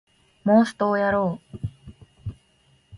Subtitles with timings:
[0.55, 1.57] モンストをやろう